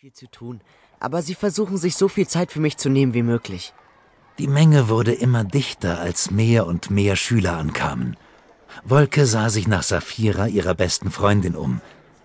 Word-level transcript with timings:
viel 0.00 0.12
zu 0.12 0.28
tun, 0.28 0.60
aber 1.00 1.22
sie 1.22 1.34
versuchen 1.34 1.76
sich 1.76 1.96
so 1.96 2.06
viel 2.06 2.28
Zeit 2.28 2.52
für 2.52 2.60
mich 2.60 2.76
zu 2.76 2.88
nehmen 2.88 3.14
wie 3.14 3.24
möglich. 3.24 3.74
Die 4.38 4.46
Menge 4.46 4.88
wurde 4.88 5.12
immer 5.12 5.42
dichter, 5.42 5.98
als 5.98 6.30
mehr 6.30 6.68
und 6.68 6.88
mehr 6.88 7.16
Schüler 7.16 7.56
ankamen. 7.56 8.16
Wolke 8.84 9.26
sah 9.26 9.50
sich 9.50 9.66
nach 9.66 9.82
Saphira, 9.82 10.46
ihrer 10.46 10.74
besten 10.76 11.10
Freundin, 11.10 11.56
um. 11.56 11.80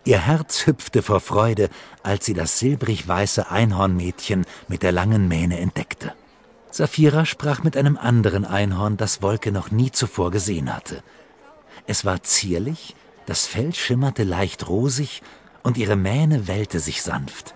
Ihr 0.06 0.20
Herz 0.20 0.68
hüpfte 0.68 1.02
vor 1.02 1.20
Freude, 1.20 1.72
als 2.04 2.28
sie 2.28 2.36
das 2.36 2.60
silbrig 2.60 3.08
weiße 3.08 3.50
Einhornmädchen 3.50 4.46
mit 4.68 4.84
der 4.84 4.92
langen 4.92 5.28
Mähne 5.28 5.58
entdeckte. 5.58 6.14
Saphira 6.70 7.26
sprach 7.26 7.64
mit 7.64 7.76
einem 7.76 7.98
anderen 7.98 8.46
Einhorn, 8.46 8.98
das 8.98 9.24
Wolke 9.24 9.52
noch 9.52 9.72
nie 9.72 9.90
zuvor 9.90 10.30
gesehen 10.30 10.76
hatte. 10.76 11.02
Es 11.88 12.06
war 12.06 12.22
zierlich, 12.22 12.96
das 13.26 13.48
Fell 13.48 13.74
schimmerte 13.74 14.26
leicht 14.26 14.70
rosig 14.70 15.24
und 15.64 15.78
ihre 15.78 15.96
Mähne 15.96 16.48
wellte 16.48 16.80
sich 16.80 17.02
sanft. 17.02 17.56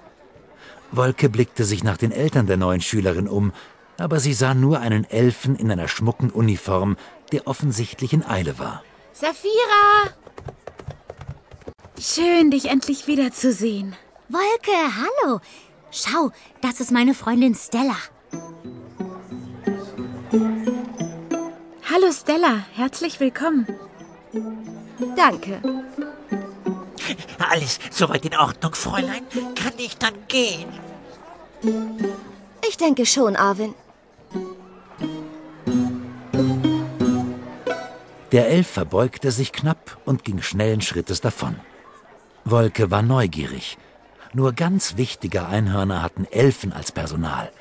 Wolke 0.92 1.30
blickte 1.30 1.64
sich 1.64 1.84
nach 1.84 1.98
den 1.98 2.12
Eltern 2.12 2.48
der 2.48 2.58
neuen 2.58 2.82
Schülerin 2.82 3.28
um, 3.28 3.52
aber 3.98 4.20
sie 4.20 4.34
sah 4.34 4.54
nur 4.54 4.80
einen 4.80 5.06
Elfen 5.06 5.56
in 5.56 5.72
einer 5.72 5.88
schmucken 5.88 6.30
Uniform, 6.30 6.98
der 7.32 7.48
offensichtlich 7.48 8.14
in 8.14 8.24
Eile 8.26 8.60
war. 8.60 8.84
Saphira! 9.14 10.14
Schön, 12.00 12.52
dich 12.52 12.66
endlich 12.66 13.08
wiederzusehen. 13.08 13.96
Wolke, 14.30 14.72
hallo. 14.72 15.40
Schau, 15.92 16.32
das 16.62 16.80
ist 16.80 16.92
meine 16.92 17.14
Freundin 17.14 17.56
Stella. 17.56 17.96
Hallo 21.92 22.12
Stella, 22.12 22.66
herzlich 22.76 23.20
willkommen. 23.20 23.66
Danke. 25.16 25.62
Alles 27.38 27.80
soweit 27.92 28.26
in 28.26 28.36
Ordnung, 28.36 28.76
Fräulein? 28.76 29.24
Kann 29.56 29.74
ich 29.78 29.98
dann 29.98 30.14
gehen? 30.28 30.68
Ich 32.68 32.78
denke 32.78 33.06
schon, 33.06 33.36
Arvin. 33.36 33.74
Der 38.32 38.50
Elf 38.50 38.68
verbeugte 38.68 39.32
sich 39.32 39.54
knapp 39.54 39.98
und 40.06 40.26
ging 40.26 40.42
schnellen 40.42 40.82
Schrittes 40.82 41.22
davon. 41.22 41.56
Wolke 42.44 42.92
war 42.92 43.02
neugierig. 43.02 43.78
Nur 44.34 44.52
ganz 44.54 44.98
wichtige 44.98 45.48
Einhörner 45.48 46.02
hatten 46.02 46.26
Elfen 46.26 46.74
als 46.74 46.92
Personal. 46.92 47.52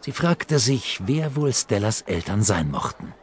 Sie 0.00 0.12
fragte 0.12 0.58
sich, 0.58 1.00
wer 1.06 1.36
wohl 1.36 1.52
Stellas 1.52 2.02
Eltern 2.02 2.42
sein 2.42 2.70
mochten. 2.70 3.14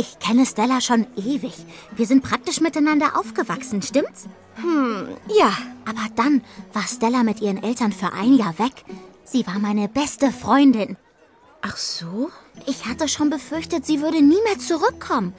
Ich 0.00 0.18
kenne 0.18 0.46
Stella 0.46 0.80
schon 0.80 1.06
ewig. 1.14 1.52
Wir 1.94 2.06
sind 2.06 2.22
praktisch 2.22 2.62
miteinander 2.62 3.18
aufgewachsen, 3.18 3.82
stimmt's? 3.82 4.28
Hm, 4.54 5.08
ja. 5.28 5.52
Aber 5.84 6.06
dann 6.16 6.42
war 6.72 6.84
Stella 6.84 7.22
mit 7.22 7.42
ihren 7.42 7.62
Eltern 7.62 7.92
für 7.92 8.14
ein 8.14 8.32
Jahr 8.32 8.58
weg. 8.58 8.72
Sie 9.24 9.46
war 9.46 9.58
meine 9.58 9.88
beste 9.88 10.32
Freundin. 10.32 10.96
Ach 11.60 11.76
so? 11.76 12.30
Ich 12.66 12.86
hatte 12.86 13.08
schon 13.08 13.28
befürchtet, 13.28 13.84
sie 13.84 14.00
würde 14.00 14.22
nie 14.22 14.40
mehr 14.44 14.58
zurückkommen. 14.58 15.34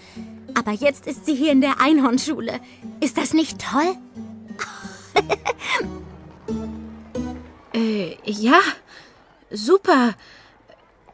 Aber 0.54 0.74
jetzt 0.74 1.08
ist 1.08 1.26
sie 1.26 1.34
hier 1.34 1.52
in 1.52 1.62
der 1.62 1.82
Einhornschule. 1.82 2.60
Ist 3.00 3.18
das 3.18 3.34
nicht 3.34 3.58
toll? 3.60 3.96
Äh, 7.74 8.16
ja. 8.26 8.60
Super. 9.50 10.14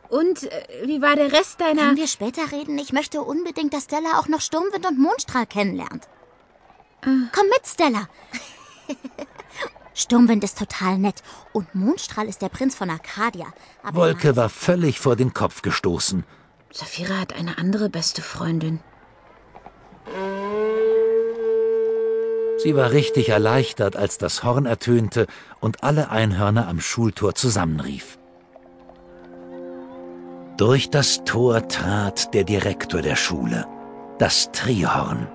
Und 0.10 0.44
äh, 0.44 0.84
wie 0.86 1.02
war 1.02 1.16
der 1.16 1.32
Rest 1.32 1.60
deiner... 1.60 1.82
Können 1.82 1.98
wir 1.98 2.08
später 2.08 2.52
reden? 2.52 2.78
Ich 2.78 2.94
möchte 2.94 3.22
unbedingt, 3.22 3.74
dass 3.74 3.86
Stella 3.86 4.20
auch 4.20 4.28
noch 4.28 4.42
Sturmwind 4.42 4.86
und 4.86 5.00
Mondstrahl 5.00 5.46
kennenlernt. 5.46 6.08
Komm 7.02 7.48
mit, 7.50 7.66
Stella. 7.66 8.08
Sturmwind 9.94 10.44
ist 10.44 10.60
total 10.60 10.98
nett 10.98 11.24
und 11.54 11.74
Mondstrahl 11.74 12.28
ist 12.28 12.42
der 12.42 12.50
Prinz 12.50 12.76
von 12.76 12.90
Arcadia. 12.90 13.48
Aber 13.82 14.02
Wolke 14.02 14.36
war 14.36 14.50
völlig 14.50 15.00
vor 15.00 15.16
den 15.16 15.34
Kopf 15.34 15.62
gestoßen. 15.62 16.24
Saphira 16.72 17.20
hat 17.20 17.34
eine 17.34 17.58
andere 17.58 17.90
beste 17.90 18.22
Freundin. 18.22 18.80
Sie 22.58 22.76
war 22.76 22.92
richtig 22.92 23.30
erleichtert, 23.30 23.96
als 23.96 24.18
das 24.18 24.44
Horn 24.44 24.66
ertönte 24.66 25.28
und 25.60 25.84
alle 25.84 26.10
Einhörner 26.10 26.68
am 26.68 26.80
Schultor 26.80 27.36
zusammenrief. 27.36 28.17
Durch 30.58 30.90
das 30.90 31.24
Tor 31.24 31.68
trat 31.68 32.34
der 32.34 32.44
Direktor 32.44 33.04
der 33.04 33.16
Schule, 33.16 33.68
das 34.18 34.52
Trihorn. 34.52 35.28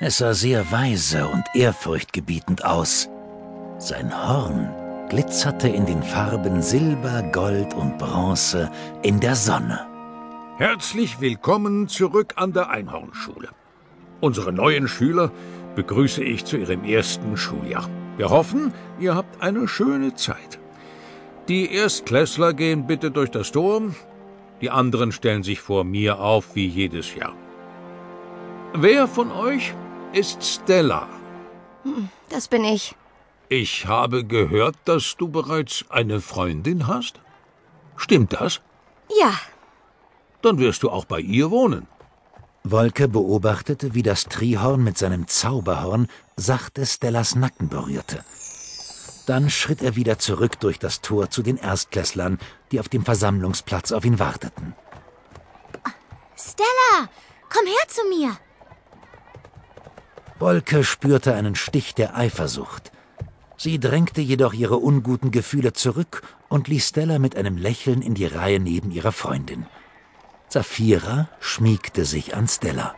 Es 0.00 0.18
sah 0.18 0.34
sehr 0.34 0.72
weise 0.72 1.28
und 1.28 1.44
ehrfurchtgebietend 1.54 2.64
aus. 2.64 3.08
Sein 3.78 4.12
Horn 4.12 4.68
glitzerte 5.10 5.68
in 5.68 5.86
den 5.86 6.02
Farben 6.02 6.60
Silber, 6.60 7.22
Gold 7.30 7.72
und 7.74 7.98
Bronze 7.98 8.68
in 9.04 9.20
der 9.20 9.36
Sonne. 9.36 9.86
Herzlich 10.58 11.20
willkommen 11.20 11.86
zurück 11.86 12.32
an 12.34 12.52
der 12.52 12.68
Einhornschule. 12.68 13.50
Unsere 14.20 14.52
neuen 14.52 14.88
Schüler 14.88 15.30
begrüße 15.76 16.24
ich 16.24 16.44
zu 16.44 16.56
ihrem 16.56 16.82
ersten 16.82 17.36
Schuljahr. 17.36 17.88
Wir 18.16 18.30
hoffen, 18.30 18.74
ihr 18.98 19.14
habt 19.14 19.40
eine 19.40 19.68
schöne 19.68 20.16
Zeit. 20.16 20.58
Die 21.46 21.72
Erstklässler 21.72 22.54
gehen 22.54 22.88
bitte 22.88 23.12
durch 23.12 23.30
das 23.30 23.52
Tor, 23.52 23.82
die 24.62 24.70
anderen 24.70 25.12
stellen 25.12 25.42
sich 25.42 25.60
vor 25.60 25.84
mir 25.84 26.20
auf 26.20 26.54
wie 26.54 26.66
jedes 26.66 27.14
Jahr. 27.14 27.34
Wer 28.74 29.06
von 29.08 29.30
euch 29.30 29.74
ist 30.12 30.42
Stella? 30.42 31.08
Das 32.30 32.48
bin 32.48 32.64
ich. 32.64 32.94
Ich 33.48 33.86
habe 33.86 34.24
gehört, 34.24 34.76
dass 34.86 35.16
du 35.18 35.28
bereits 35.28 35.84
eine 35.90 36.20
Freundin 36.20 36.86
hast. 36.86 37.20
Stimmt 37.96 38.32
das? 38.32 38.62
Ja. 39.20 39.34
Dann 40.40 40.58
wirst 40.58 40.82
du 40.82 40.90
auch 40.90 41.04
bei 41.04 41.20
ihr 41.20 41.50
wohnen. 41.50 41.86
Wolke 42.64 43.08
beobachtete, 43.08 43.94
wie 43.94 44.02
das 44.02 44.24
Trihorn 44.24 44.82
mit 44.82 44.96
seinem 44.96 45.26
Zauberhorn 45.26 46.06
sachte 46.36 46.86
Stellas 46.86 47.34
Nacken 47.34 47.68
berührte. 47.68 48.24
Dann 49.26 49.50
schritt 49.50 49.82
er 49.82 49.96
wieder 49.96 50.18
zurück 50.18 50.58
durch 50.60 50.78
das 50.78 51.00
Tor 51.00 51.30
zu 51.30 51.42
den 51.42 51.56
Erstklässlern, 51.56 52.38
die 52.70 52.80
auf 52.80 52.88
dem 52.88 53.04
Versammlungsplatz 53.04 53.92
auf 53.92 54.04
ihn 54.04 54.18
warteten. 54.18 54.74
Stella, 56.36 57.08
komm 57.48 57.66
her 57.66 57.88
zu 57.88 58.02
mir. 58.08 58.36
Wolke 60.38 60.82
spürte 60.82 61.34
einen 61.34 61.54
Stich 61.54 61.94
der 61.94 62.16
Eifersucht. 62.16 62.90
Sie 63.56 63.78
drängte 63.78 64.20
jedoch 64.20 64.54
ihre 64.54 64.78
unguten 64.78 65.30
Gefühle 65.30 65.72
zurück 65.72 66.22
und 66.48 66.66
ließ 66.66 66.88
Stella 66.88 67.20
mit 67.20 67.36
einem 67.36 67.56
Lächeln 67.56 68.02
in 68.02 68.14
die 68.14 68.26
Reihe 68.26 68.58
neben 68.58 68.90
ihrer 68.90 69.12
Freundin. 69.12 69.66
Saphira 70.48 71.28
schmiegte 71.38 72.04
sich 72.04 72.34
an 72.34 72.48
Stella. 72.48 72.96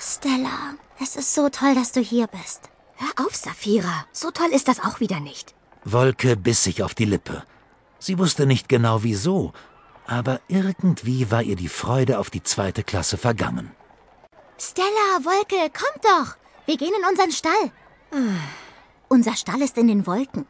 Stella, 0.00 0.74
es 1.00 1.14
ist 1.14 1.32
so 1.34 1.48
toll, 1.48 1.74
dass 1.74 1.92
du 1.92 2.00
hier 2.00 2.26
bist. 2.26 2.70
Hör 3.00 3.24
auf, 3.24 3.34
Saphira. 3.34 4.04
So 4.12 4.30
toll 4.30 4.50
ist 4.52 4.68
das 4.68 4.78
auch 4.78 5.00
wieder 5.00 5.20
nicht. 5.20 5.54
Wolke 5.84 6.36
biss 6.36 6.62
sich 6.62 6.82
auf 6.82 6.94
die 6.94 7.06
Lippe. 7.06 7.44
Sie 7.98 8.18
wusste 8.18 8.44
nicht 8.44 8.68
genau 8.68 9.02
wieso, 9.02 9.54
aber 10.06 10.40
irgendwie 10.48 11.30
war 11.30 11.42
ihr 11.42 11.56
die 11.56 11.70
Freude 11.70 12.18
auf 12.18 12.28
die 12.28 12.42
zweite 12.42 12.82
Klasse 12.82 13.16
vergangen. 13.16 13.70
Stella, 14.58 15.08
Wolke, 15.22 15.70
kommt 15.70 16.04
doch. 16.04 16.36
Wir 16.66 16.76
gehen 16.76 16.92
in 16.98 17.08
unseren 17.08 17.32
Stall. 17.32 17.72
Unser 19.08 19.34
Stall 19.34 19.62
ist 19.62 19.78
in 19.78 19.88
den 19.88 20.06
Wolken. 20.06 20.46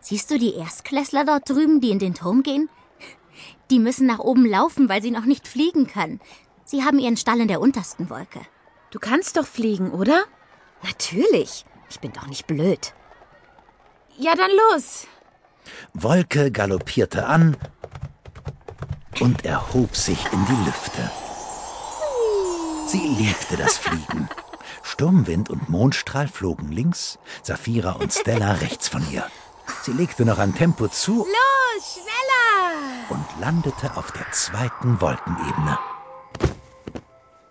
Siehst 0.00 0.30
du 0.30 0.38
die 0.38 0.54
Erstklässler 0.54 1.24
dort 1.24 1.50
drüben, 1.50 1.80
die 1.80 1.90
in 1.90 1.98
den 1.98 2.14
Turm 2.14 2.44
gehen? 2.44 2.68
Die 3.70 3.80
müssen 3.80 4.06
nach 4.06 4.20
oben 4.20 4.46
laufen, 4.46 4.88
weil 4.88 5.02
sie 5.02 5.10
noch 5.10 5.24
nicht 5.24 5.48
fliegen 5.48 5.88
können. 5.88 6.20
Sie 6.64 6.84
haben 6.84 7.00
ihren 7.00 7.16
Stall 7.16 7.40
in 7.40 7.48
der 7.48 7.60
untersten 7.60 8.10
Wolke. 8.10 8.40
Du 8.90 9.00
kannst 9.00 9.36
doch 9.36 9.46
fliegen, 9.46 9.90
oder? 9.90 10.24
Natürlich. 10.84 11.64
Ich 11.90 11.98
bin 12.00 12.12
doch 12.12 12.26
nicht 12.26 12.46
blöd. 12.46 12.94
Ja, 14.18 14.34
dann 14.36 14.50
los. 14.50 15.06
Wolke 15.94 16.50
galoppierte 16.50 17.26
an 17.26 17.56
und 19.20 19.44
erhob 19.44 19.96
sich 19.96 20.18
in 20.32 20.44
die 20.46 20.64
Lüfte. 20.64 21.10
Sie 22.86 23.00
liebte 23.00 23.56
das 23.56 23.78
Fliegen. 23.78 24.28
Sturmwind 24.82 25.50
und 25.50 25.68
Mondstrahl 25.68 26.28
flogen 26.28 26.70
links, 26.70 27.18
Saphira 27.42 27.92
und 27.92 28.12
Stella 28.12 28.52
rechts 28.52 28.88
von 28.88 29.02
ihr. 29.10 29.24
Sie 29.82 29.92
legte 29.92 30.24
noch 30.24 30.38
an 30.38 30.54
Tempo 30.54 30.88
zu 30.88 31.18
Los, 31.18 31.94
schneller! 31.94 33.08
und 33.08 33.24
landete 33.40 33.96
auf 33.96 34.12
der 34.12 34.30
zweiten 34.32 35.00
Wolkenebene. 35.00 35.78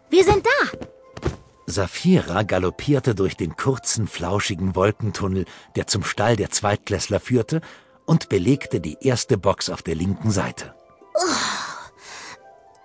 Wir 0.10 0.24
sind 0.24 0.46
da. 0.46 0.93
Saphira 1.74 2.44
galoppierte 2.44 3.16
durch 3.16 3.36
den 3.36 3.58
kurzen, 3.58 4.08
flauschigen 4.08 4.76
Wolkentunnel, 4.76 5.46
der 5.76 5.88
zum 5.88 6.04
Stall 6.04 6.36
der 6.38 6.52
Zweitklässler 6.52 7.20
führte, 7.20 7.62
und 8.06 8.30
belegte 8.30 8.80
die 8.80 8.98
erste 9.02 9.38
Box 9.38 9.70
auf 9.70 9.82
der 9.82 9.96
linken 9.96 10.32
Seite. 10.32 10.76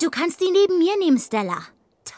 Du 0.01 0.11
kannst 0.11 0.41
die 0.41 0.51
neben 0.51 0.79
mir 0.79 0.97
nehmen, 0.99 1.19
Stella. 1.19 1.59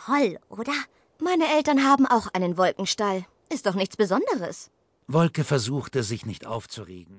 Toll, 0.07 0.39
oder? 0.49 0.73
Meine 1.19 1.49
Eltern 1.57 1.85
haben 1.85 2.07
auch 2.07 2.29
einen 2.33 2.57
Wolkenstall. 2.57 3.25
Ist 3.53 3.67
doch 3.67 3.75
nichts 3.75 3.97
Besonderes. 3.97 4.71
Wolke 5.09 5.45
versuchte, 5.45 6.03
sich 6.05 6.25
nicht 6.25 6.47
aufzuregen. 6.47 7.19